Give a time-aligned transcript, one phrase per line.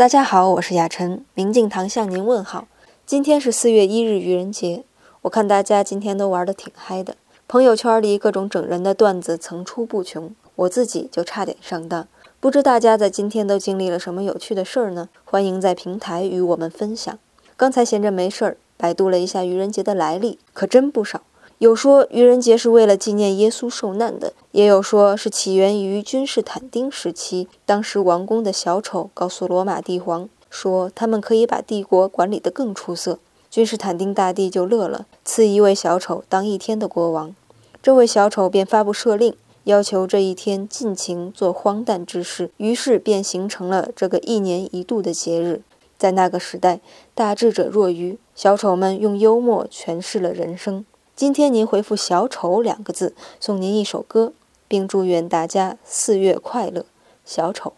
[0.00, 2.68] 大家好，我是雅晨，明镜堂向您问好。
[3.04, 4.82] 今天是四月一日愚人节，
[5.20, 12.08] 我看大家今天都玩得挺嗨的，朋友圈里各种整人的段子层出不穷，我自己就差点上当。
[12.40, 15.10] 不知大家在今天都经历了什么有趣的事儿呢？
[15.26, 17.18] 欢迎在平台与我们分享。
[17.58, 21.20] 刚才闲着没事儿，百度了一下愚人节的来历，可真不少。
[21.60, 27.48] 有说愚人节是为了纪念耶稣受难的，也有说是起源于君士坦丁时期。
[27.66, 33.18] 当时王宫的小丑告诉罗马帝皇说，他们可以把帝国管理得更出色。
[33.50, 37.34] 君士坦丁大帝就乐了，赐一位小丑当一天的国王。
[37.82, 42.50] 这位小丑便发布赦令，要求这一天尽情做荒诞之事。
[42.56, 45.60] 于是便形成了这个一年一度的节日。
[45.98, 46.80] 在那个时代，
[47.14, 50.86] 大智者若愚，小丑们用幽默诠释了人生。
[51.20, 54.32] 今天您回复“小丑”两个字，送您一首歌，
[54.66, 56.86] 并祝愿大家四月快乐。
[57.26, 57.74] 小丑。